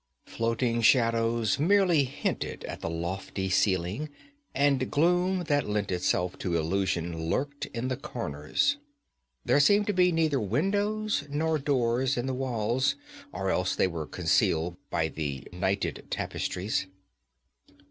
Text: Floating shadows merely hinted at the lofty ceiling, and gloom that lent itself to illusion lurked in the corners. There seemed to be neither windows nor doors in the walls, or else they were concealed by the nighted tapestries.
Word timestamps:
Floating 0.25 0.81
shadows 0.81 1.59
merely 1.59 2.05
hinted 2.05 2.63
at 2.63 2.81
the 2.81 2.89
lofty 2.89 3.51
ceiling, 3.51 4.09
and 4.55 4.89
gloom 4.89 5.43
that 5.43 5.69
lent 5.69 5.91
itself 5.91 6.39
to 6.39 6.57
illusion 6.57 7.29
lurked 7.29 7.67
in 7.67 7.87
the 7.87 7.95
corners. 7.95 8.77
There 9.45 9.59
seemed 9.59 9.85
to 9.85 9.93
be 9.93 10.11
neither 10.11 10.39
windows 10.39 11.25
nor 11.29 11.59
doors 11.59 12.17
in 12.17 12.25
the 12.25 12.33
walls, 12.33 12.95
or 13.31 13.51
else 13.51 13.75
they 13.75 13.85
were 13.85 14.07
concealed 14.07 14.75
by 14.89 15.07
the 15.07 15.47
nighted 15.53 16.07
tapestries. 16.09 16.87